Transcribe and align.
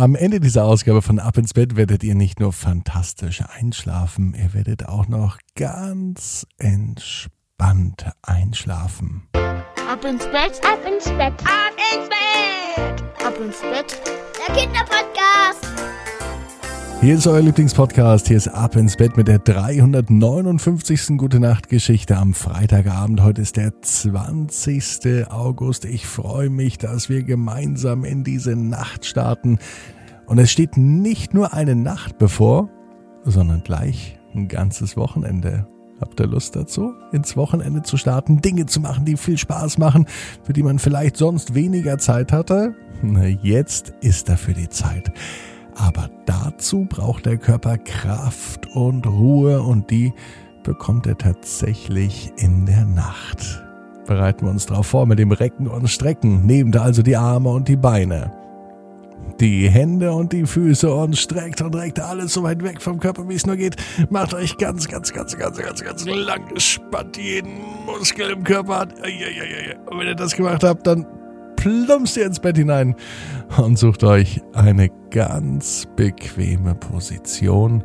Am 0.00 0.14
Ende 0.14 0.40
dieser 0.40 0.64
Ausgabe 0.64 1.02
von 1.02 1.18
Ab 1.18 1.36
ins 1.36 1.52
Bett 1.52 1.76
werdet 1.76 2.02
ihr 2.02 2.14
nicht 2.14 2.40
nur 2.40 2.54
fantastisch 2.54 3.42
einschlafen, 3.46 4.32
ihr 4.32 4.54
werdet 4.54 4.88
auch 4.88 5.08
noch 5.08 5.36
ganz 5.54 6.46
entspannt 6.56 8.06
einschlafen. 8.22 9.28
Ab 9.34 10.02
ins 10.06 10.24
Bett, 10.24 10.58
ab 10.64 10.78
ins 10.86 11.04
Bett, 11.04 11.34
ab 11.44 11.76
ins 11.92 12.08
Bett, 12.08 13.04
ab 13.26 13.34
ins 13.44 13.60
Bett. 13.60 14.00
Der 14.48 14.54
Kinderpodcast. 14.54 15.89
Hier 17.02 17.14
ist 17.14 17.26
euer 17.26 17.40
Lieblingspodcast. 17.40 18.28
Hier 18.28 18.36
ist 18.36 18.48
Ab 18.48 18.76
ins 18.76 18.94
Bett 18.94 19.16
mit 19.16 19.26
der 19.26 19.38
359. 19.38 21.16
Gute 21.16 21.40
Nacht 21.40 21.70
Geschichte 21.70 22.18
am 22.18 22.34
Freitagabend. 22.34 23.22
Heute 23.22 23.40
ist 23.40 23.56
der 23.56 23.80
20. 23.80 25.30
August. 25.30 25.86
Ich 25.86 26.06
freue 26.06 26.50
mich, 26.50 26.76
dass 26.76 27.08
wir 27.08 27.22
gemeinsam 27.22 28.04
in 28.04 28.22
diese 28.22 28.54
Nacht 28.54 29.06
starten. 29.06 29.58
Und 30.26 30.38
es 30.38 30.50
steht 30.50 30.76
nicht 30.76 31.32
nur 31.32 31.54
eine 31.54 31.74
Nacht 31.74 32.18
bevor, 32.18 32.68
sondern 33.24 33.62
gleich 33.62 34.18
ein 34.34 34.48
ganzes 34.48 34.98
Wochenende. 34.98 35.66
Habt 36.02 36.20
ihr 36.20 36.26
Lust 36.26 36.54
dazu, 36.54 36.92
ins 37.12 37.34
Wochenende 37.34 37.80
zu 37.82 37.96
starten, 37.96 38.42
Dinge 38.42 38.66
zu 38.66 38.78
machen, 38.78 39.06
die 39.06 39.16
viel 39.16 39.38
Spaß 39.38 39.78
machen, 39.78 40.04
für 40.42 40.52
die 40.52 40.62
man 40.62 40.78
vielleicht 40.78 41.16
sonst 41.16 41.54
weniger 41.54 41.96
Zeit 41.96 42.30
hatte? 42.30 42.74
Jetzt 43.42 43.94
ist 44.02 44.28
dafür 44.28 44.52
die 44.52 44.68
Zeit. 44.68 45.10
Aber 45.76 46.10
dazu 46.26 46.86
braucht 46.88 47.26
der 47.26 47.38
Körper 47.38 47.78
Kraft 47.78 48.66
und 48.74 49.06
Ruhe 49.06 49.62
und 49.62 49.90
die 49.90 50.12
bekommt 50.62 51.06
er 51.06 51.16
tatsächlich 51.16 52.32
in 52.36 52.66
der 52.66 52.84
Nacht. 52.84 53.62
Bereiten 54.06 54.46
wir 54.46 54.50
uns 54.50 54.66
darauf 54.66 54.86
vor 54.86 55.06
mit 55.06 55.18
dem 55.18 55.32
Recken 55.32 55.68
und 55.68 55.88
Strecken. 55.88 56.44
Nehmt 56.46 56.76
also 56.76 57.02
die 57.02 57.16
Arme 57.16 57.50
und 57.50 57.68
die 57.68 57.76
Beine. 57.76 58.32
Die 59.38 59.70
Hände 59.70 60.12
und 60.12 60.32
die 60.32 60.44
Füße 60.44 60.92
und 60.92 61.16
streckt 61.16 61.62
und 61.62 61.74
reckt 61.74 62.00
alles 62.00 62.34
so 62.34 62.42
weit 62.42 62.62
weg 62.62 62.82
vom 62.82 62.98
Körper, 62.98 63.28
wie 63.28 63.34
es 63.34 63.46
nur 63.46 63.56
geht. 63.56 63.76
Macht 64.10 64.34
euch 64.34 64.56
ganz, 64.58 64.88
ganz, 64.88 65.12
ganz, 65.12 65.36
ganz, 65.36 65.58
ganz, 65.58 65.82
ganz 65.82 66.04
lang. 66.06 66.42
Spannt 66.56 67.16
jeden 67.16 67.60
Muskel 67.86 68.30
im 68.30 68.44
Körper 68.44 68.80
an. 68.80 68.90
Und 68.90 69.98
wenn 69.98 70.06
ihr 70.06 70.14
das 70.14 70.34
gemacht 70.34 70.64
habt, 70.64 70.86
dann 70.86 71.06
plumpst 71.60 72.16
ihr 72.16 72.24
ins 72.24 72.40
Bett 72.40 72.56
hinein 72.56 72.94
und 73.58 73.78
sucht 73.78 74.02
euch 74.02 74.40
eine 74.54 74.88
ganz 75.10 75.86
bequeme 75.94 76.74
Position. 76.74 77.84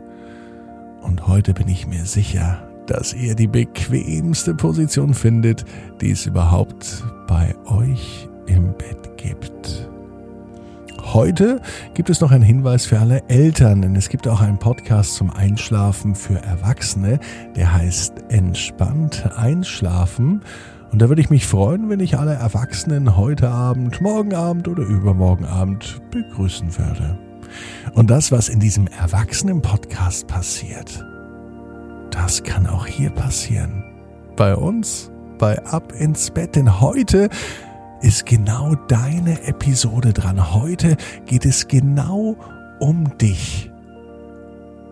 Und 1.02 1.28
heute 1.28 1.54
bin 1.54 1.68
ich 1.68 1.86
mir 1.86 2.06
sicher, 2.06 2.66
dass 2.88 3.14
ihr 3.14 3.36
die 3.36 3.48
bequemste 3.48 4.56
Position 4.56 5.14
findet, 5.14 5.66
die 6.00 6.12
es 6.12 6.26
überhaupt 6.26 7.04
bei 7.28 7.54
euch 7.66 8.30
im 8.48 8.74
Bett 8.78 9.18
gibt. 9.18 9.90
Heute 11.02 11.62
gibt 11.94 12.10
es 12.10 12.22
noch 12.22 12.32
einen 12.32 12.44
Hinweis 12.44 12.86
für 12.86 13.00
alle 13.00 13.24
Eltern, 13.28 13.82
denn 13.82 13.98
es 13.98 14.08
gibt 14.08 14.26
auch 14.26 14.40
einen 14.40 14.58
Podcast 14.58 15.16
zum 15.16 15.30
Einschlafen 15.30 16.16
für 16.16 16.42
Erwachsene, 16.42 17.20
der 17.58 17.74
heißt 17.74 18.14
Entspannt 18.30 19.30
Einschlafen. 19.36 20.44
Und 20.92 21.02
da 21.02 21.10
würde 21.10 21.22
ich 21.22 21.30
mich 21.30 21.46
freuen, 21.46 21.90
wenn 21.90 22.00
ich 22.00 22.18
alle 22.18 22.34
Erwachsenen 22.34 23.18
heute 23.18 23.50
Abend, 23.50 24.02
morgen 24.02 24.34
Abend 24.34 24.68
oder 24.68 24.84
übermorgen 24.84 25.46
Abend 25.46 26.02
begrüßen 26.12 26.78
würde. 26.78 27.18
Und 27.94 28.10
das, 28.10 28.32
was 28.32 28.50
in 28.50 28.60
diesem 28.60 28.88
Erwachsenen-Podcast 28.88 30.28
passiert, 30.28 31.06
das 32.12 32.44
kann 32.44 32.68
auch 32.68 32.86
hier 32.86 33.10
passieren. 33.10 33.84
Bei 34.36 34.56
uns, 34.56 35.12
bei 35.38 35.64
Ab 35.66 35.94
ins 35.94 36.32
Bett. 36.32 36.56
Denn 36.56 36.80
heute 36.80 37.30
ist 38.02 38.26
genau 38.26 38.76
deine 38.88 39.48
Episode 39.48 40.14
dran. 40.14 40.54
Heute 40.54 40.98
geht 41.26 41.46
es 41.46 41.68
genau 41.68 42.36
um 42.80 43.18
dich. 43.18 43.72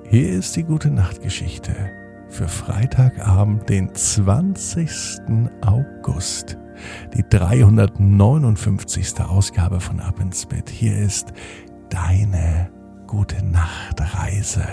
Hier 0.09 0.30
ist 0.30 0.55
die 0.55 0.64
gute 0.64 0.89
Nachtgeschichte 0.89 1.73
für 2.34 2.48
Freitagabend, 2.48 3.70
den 3.70 3.94
20. 3.94 4.89
August. 5.61 6.58
Die 7.14 7.23
359. 7.30 9.21
Ausgabe 9.21 9.80
von 9.80 9.99
Ab 9.99 10.20
ins 10.20 10.48
Bett. 10.48 10.67
Hier 10.67 10.98
ist 10.98 11.32
deine 11.89 12.72
gute 13.05 13.45
Nachtreise. 13.45 14.66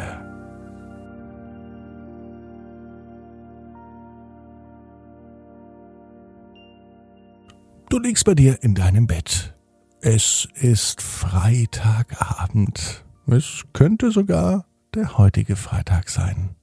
Du 7.91 7.99
liegst 7.99 8.25
bei 8.25 8.35
dir 8.35 8.63
in 8.63 8.75
deinem 8.75 9.07
Bett. 9.07 9.55
Es 10.01 10.49
ist 10.55 11.03
Freitagabend. 11.03 13.05
Es 13.27 13.65
könnte 13.75 14.13
sogar 14.13 14.65
der 14.95 15.19
heutige 15.19 15.57
Freitag 15.57 16.09
sein. 16.09 16.57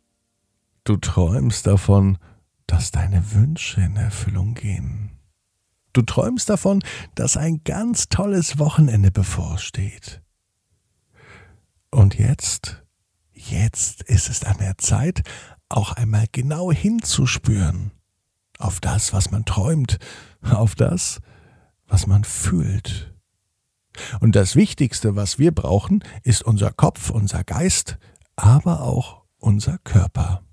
Du 0.87 0.95
träumst 0.95 1.67
davon, 1.67 2.17
dass 2.65 2.91
deine 2.91 3.33
Wünsche 3.33 3.81
in 3.81 3.97
Erfüllung 3.97 4.53
gehen. 4.53 5.19
Du 5.91 6.01
träumst 6.01 6.49
davon, 6.49 6.81
dass 7.13 7.35
ein 7.35 7.59
ganz 7.65 8.07
tolles 8.07 8.57
Wochenende 8.57 9.11
bevorsteht. 9.11 10.21
Und 11.91 12.17
jetzt, 12.17 12.85
jetzt 13.33 14.03
ist 14.03 14.29
es 14.29 14.45
an 14.45 14.59
der 14.59 14.77
Zeit, 14.77 15.23
auch 15.67 15.91
einmal 15.91 16.27
genau 16.31 16.71
hinzuspüren 16.71 17.91
auf 18.57 18.79
das, 18.79 19.11
was 19.11 19.29
man 19.29 19.43
träumt, 19.43 19.97
auf 20.41 20.73
das, 20.73 21.19
was 21.85 22.07
man 22.07 22.23
fühlt. 22.23 23.13
Und 24.21 24.37
das 24.37 24.55
Wichtigste, 24.55 25.17
was 25.17 25.37
wir 25.37 25.53
brauchen, 25.53 26.01
ist 26.23 26.43
unser 26.43 26.71
Kopf, 26.71 27.09
unser 27.09 27.43
Geist, 27.43 27.97
aber 28.37 28.83
auch 28.83 29.25
unser 29.37 29.79
Körper. 29.79 30.46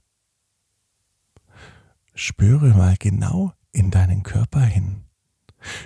Spüre 2.14 2.68
mal 2.68 2.94
genau 2.96 3.52
in 3.72 3.90
deinen 3.90 4.22
Körper 4.22 4.60
hin. 4.60 5.02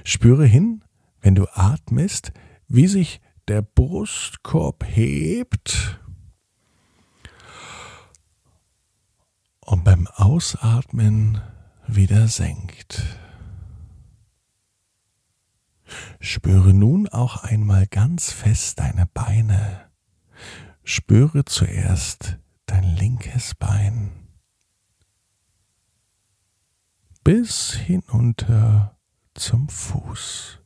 Spüre 0.05 0.45
hin, 0.45 0.85
wenn 1.23 1.35
du 1.35 1.47
atmest, 1.57 2.33
wie 2.69 2.87
sich 2.87 3.23
der 3.49 3.63
Brustkorb 3.63 4.85
hebt 4.85 5.99
und 9.61 9.85
beim 9.85 10.07
Ausatmen 10.07 11.41
wieder 11.87 12.29
senkt. 12.29 13.03
Spüre 16.21 16.75
nun 16.75 17.09
auch 17.09 17.43
einmal 17.43 17.87
ganz 17.87 18.33
fest 18.33 18.81
deine 18.81 19.07
Beine. 19.07 19.89
Spüre 20.85 21.47
zuerst 21.47 22.37
dein 22.67 22.85
linkes 22.85 23.55
Bein 23.55 24.28
bis 27.29 27.75
hinunter 27.75 28.97
zum 29.35 29.69
Fuß. 29.69 30.61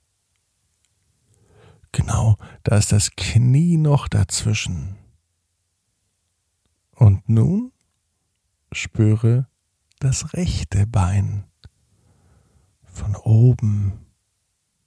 Genau, 1.90 2.36
da 2.62 2.76
ist 2.76 2.92
das 2.92 3.16
Knie 3.16 3.76
noch 3.78 4.06
dazwischen. 4.06 4.96
Und 6.94 7.28
nun 7.28 7.72
spüre 8.70 9.48
das 9.98 10.34
rechte 10.34 10.86
Bein 10.86 11.48
von 12.84 13.16
oben 13.16 14.06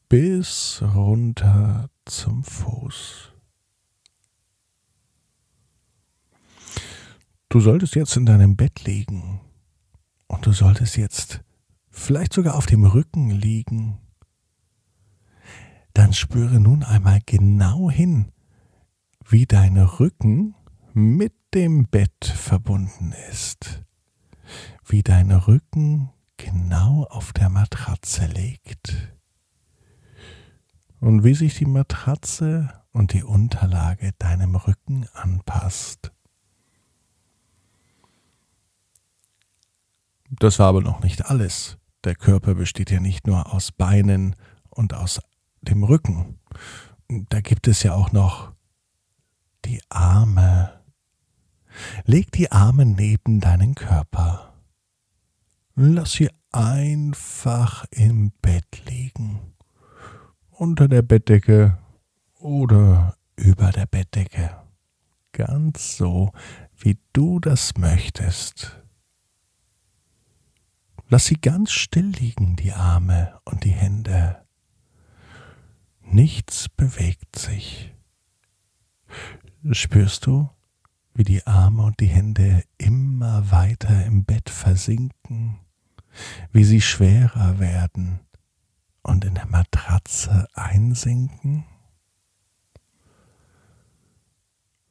bis 0.07 0.81
runter 0.81 1.89
zum 2.05 2.45
Fuß. 2.45 3.33
Du 7.49 7.59
solltest 7.59 7.95
jetzt 7.95 8.15
in 8.15 8.25
deinem 8.25 8.55
Bett 8.55 8.85
liegen 8.85 9.41
und 10.27 10.45
du 10.45 10.53
solltest 10.53 10.95
jetzt 10.95 11.43
vielleicht 11.95 12.33
sogar 12.33 12.55
auf 12.55 12.65
dem 12.65 12.85
Rücken 12.85 13.31
liegen, 13.31 13.97
dann 15.93 16.13
spüre 16.13 16.59
nun 16.59 16.83
einmal 16.83 17.19
genau 17.25 17.89
hin, 17.89 18.31
wie 19.27 19.45
dein 19.45 19.77
Rücken 19.77 20.55
mit 20.93 21.33
dem 21.53 21.87
Bett 21.87 22.25
verbunden 22.25 23.13
ist, 23.31 23.83
wie 24.85 25.03
dein 25.03 25.31
Rücken 25.31 26.11
genau 26.37 27.05
auf 27.09 27.31
der 27.31 27.49
Matratze 27.49 28.25
liegt 28.27 29.15
und 30.99 31.23
wie 31.23 31.33
sich 31.33 31.57
die 31.57 31.65
Matratze 31.65 32.73
und 32.91 33.13
die 33.13 33.23
Unterlage 33.23 34.11
deinem 34.19 34.55
Rücken 34.55 35.07
anpasst. 35.13 36.11
Das 40.29 40.59
war 40.59 40.67
aber 40.67 40.81
noch 40.81 41.01
nicht 41.01 41.25
alles. 41.25 41.77
Der 42.05 42.13
Körper 42.13 42.53
besteht 42.53 42.91
ja 42.91 42.99
nicht 42.99 43.25
nur 43.25 43.51
aus 43.51 43.71
Beinen 43.71 44.35
und 44.69 44.93
aus 44.93 45.19
dem 45.61 45.83
Rücken. 45.83 46.37
Da 47.07 47.41
gibt 47.41 47.67
es 47.67 47.81
ja 47.81 47.93
auch 47.93 48.11
noch 48.11 48.53
die 49.65 49.81
Arme. 49.89 50.83
Leg 52.05 52.31
die 52.31 52.51
Arme 52.51 52.85
neben 52.85 53.39
deinen 53.39 53.73
Körper. 53.73 54.53
Lass 55.73 56.13
sie 56.13 56.29
einfach 56.51 57.85
im 57.89 58.31
Bett 58.39 58.83
liegen. 58.87 59.55
Unter 60.51 60.87
der 60.87 61.01
Bettdecke 61.01 61.79
oder 62.39 63.17
über 63.35 63.71
der 63.71 63.87
Bettdecke. 63.87 64.55
Ganz 65.31 65.97
so, 65.97 66.31
wie 66.77 66.99
du 67.13 67.39
das 67.39 67.75
möchtest. 67.77 68.84
Lass 71.07 71.25
sie 71.25 71.35
ganz 71.35 71.71
still 71.71 72.07
liegen, 72.07 72.55
die 72.55 72.73
Arme 72.73 73.39
und 73.45 73.63
die 73.63 73.71
Hände. 73.71 74.43
Nichts 76.01 76.67
bewegt 76.67 77.37
sich. 77.37 77.93
Spürst 79.71 80.25
du, 80.25 80.49
wie 81.13 81.23
die 81.23 81.45
Arme 81.45 81.83
und 81.83 81.99
die 81.99 82.07
Hände 82.07 82.63
immer 82.77 83.51
weiter 83.51 84.05
im 84.05 84.25
Bett 84.25 84.49
versinken, 84.49 85.59
wie 86.51 86.63
sie 86.63 86.81
schwerer 86.81 87.59
werden 87.59 88.19
und 89.03 89.25
in 89.25 89.35
der 89.35 89.45
Matratze 89.45 90.47
einsinken? 90.53 91.65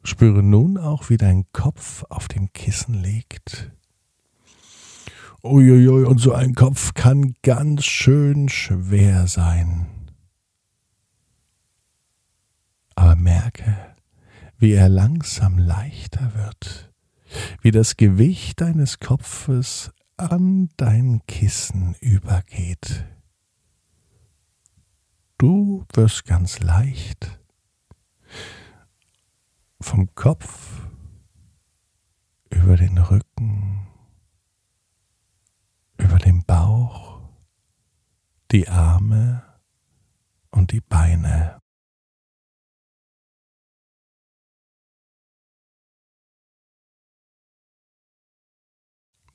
Spüre 0.04 0.42
nun 0.44 0.78
auch, 0.78 1.10
wie 1.10 1.16
dein 1.16 1.50
Kopf 1.52 2.04
auf 2.08 2.28
dem 2.28 2.52
Kissen 2.52 2.94
liegt 2.94 3.72
Uiuiui, 5.44 6.04
und 6.04 6.20
so 6.20 6.32
ein 6.32 6.54
Kopf 6.54 6.94
kann 6.94 7.34
ganz 7.42 7.84
schön 7.84 8.48
schwer 8.48 9.26
sein. 9.26 9.86
Aber 12.94 13.14
merke, 13.14 13.94
wie 14.56 14.72
er 14.72 14.88
langsam 14.88 15.58
leichter 15.58 16.32
wird, 16.34 16.90
wie 17.60 17.72
das 17.72 17.98
Gewicht 17.98 18.62
deines 18.62 19.00
Kopfes 19.00 19.92
an 20.16 20.70
dein 20.78 21.20
Kissen 21.26 21.94
übergeht. 22.00 23.04
Du 25.36 25.84
wirst 25.92 26.24
ganz 26.24 26.60
leicht 26.60 27.38
vom 29.78 30.14
Kopf 30.14 30.88
über 32.48 32.78
den 32.78 32.96
Rücken 32.96 33.83
über 36.04 36.18
den 36.18 36.44
Bauch, 36.44 37.20
die 38.52 38.68
Arme 38.68 39.42
und 40.50 40.72
die 40.72 40.80
Beine. 40.80 41.60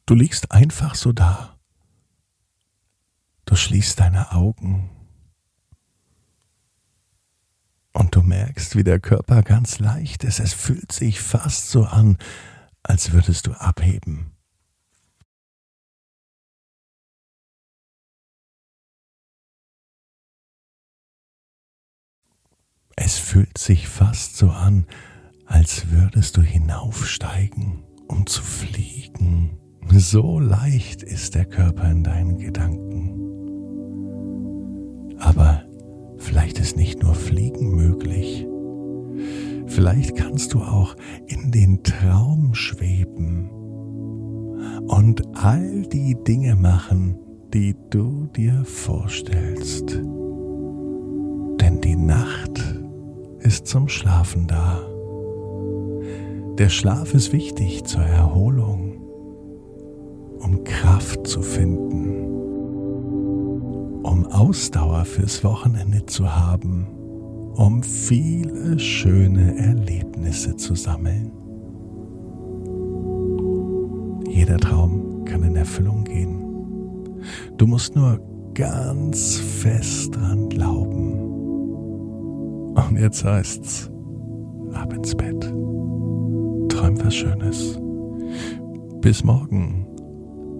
Du 0.06 0.16
liegst 0.16 0.51
einfach 0.51 0.95
so 0.95 1.12
da. 1.12 1.60
Du 3.45 3.56
schließt 3.56 4.00
deine 4.00 4.31
Augen 4.31 4.89
und 7.94 8.15
du 8.15 8.22
merkst, 8.22 8.75
wie 8.75 8.83
der 8.83 9.00
Körper 9.00 9.42
ganz 9.42 9.80
leicht 9.80 10.24
ist. 10.24 10.39
Es 10.39 10.54
fühlt 10.54 10.92
sich 10.92 11.19
fast 11.19 11.69
so 11.69 11.86
an, 11.86 12.18
als 12.83 13.12
würdest 13.12 13.48
du 13.48 13.54
abheben. 13.54 14.38
Es 23.01 23.18
fühlt 23.18 23.57
sich 23.57 23.88
fast 23.88 24.36
so 24.36 24.50
an, 24.50 24.86
als 25.46 25.90
würdest 25.90 26.36
du 26.36 26.42
hinaufsteigen, 26.42 27.84
um 28.10 28.28
zu 28.28 28.44
fliegen. 28.44 29.51
So 29.90 30.38
leicht 30.38 31.01
ist 31.01 31.34
der 31.34 31.46
Körper 31.46 31.90
in 31.90 32.04
deinen 32.04 32.38
Gedanken. 32.38 33.16
Aber 35.18 35.63
vielleicht 36.18 36.60
ist 36.60 36.75
nicht 36.75 37.01
nur 37.01 37.16
Fliegen 37.16 37.74
möglich. 37.74 38.46
Vielleicht 39.68 40.18
kannst 40.18 40.54
du 40.54 40.62
auch 40.62 40.98
in 41.25 41.51
den 41.51 41.84
Traum 41.84 42.54
schweben 42.54 43.50
und 44.90 45.24
all 45.38 45.84
die 45.84 46.18
Dinge 46.28 46.57
machen, 46.57 47.18
die 47.54 47.78
du 47.92 48.28
dir 48.36 48.66
vorstellst. 48.66 50.01
Denn 51.62 51.81
die 51.81 51.96
Nacht 51.96 52.58
ist 53.50 53.66
zum 53.66 53.88
Schlafen 53.88 54.46
da. 54.46 54.80
Der 56.60 56.69
Schlaf 56.69 57.16
ist 57.16 57.34
wichtig 57.34 57.84
zur 57.84 58.04
Erholung, 58.04 59.01
um 60.40 60.63
Kraft 60.63 61.25
zu 61.25 61.42
finden, 61.42 62.25
um 64.04 64.28
Ausdauer 64.28 65.04
fürs 65.04 65.44
Wochenende 65.44 66.06
zu 66.06 66.30
haben, 66.31 66.86
um 67.56 67.81
viele 67.81 68.78
schöne 68.78 69.57
Erlebnisse 69.57 70.56
zu 70.56 70.75
sammeln. 70.75 71.31
Jeder 74.28 74.60
Traum 74.60 75.25
kann 75.25 75.42
in 75.42 75.56
Erfüllung 75.56 76.04
gehen. 76.04 76.38
Du 77.57 77.66
musst 77.66 77.96
nur 77.96 78.19
ganz 78.54 79.38
fest 79.38 80.16
dran 80.16 80.50
glauben. 80.50 81.28
Jetzt 83.00 83.24
heißt's, 83.24 83.90
ab 84.74 84.92
ins 84.92 85.16
Bett. 85.16 85.40
Träum 86.68 86.98
was 87.01 87.16
Schönes. 87.16 87.80
Bis 89.00 89.24
morgen, 89.24 89.88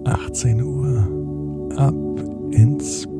18 0.06 0.62
Uhr, 0.62 1.76
ab 1.76 1.94
ins 2.52 3.06
Bett 3.06 3.19